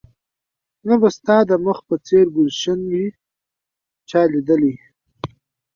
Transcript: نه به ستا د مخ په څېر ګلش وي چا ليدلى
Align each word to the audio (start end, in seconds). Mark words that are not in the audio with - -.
نه 0.87 0.95
به 1.01 1.09
ستا 1.17 1.37
د 1.49 1.51
مخ 1.65 1.77
په 1.87 1.95
څېر 2.07 2.25
ګلش 2.37 2.61
وي 2.89 3.07
چا 4.09 4.21
ليدلى 4.31 4.73